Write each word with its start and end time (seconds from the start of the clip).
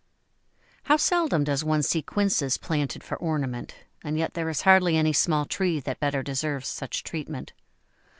How 0.85 0.97
seldom 0.97 1.43
does 1.43 1.63
one 1.63 1.83
see 1.83 2.01
Quinces 2.01 2.57
planted 2.57 3.03
for 3.03 3.17
ornament, 3.17 3.75
and 4.03 4.17
yet 4.17 4.33
there 4.33 4.49
is 4.49 4.63
hardly 4.63 4.97
any 4.97 5.13
small 5.13 5.45
tree 5.45 5.79
that 5.79 5.99
better 5.99 6.23
deserves 6.23 6.67
such 6.67 7.03
treatment. 7.03 7.53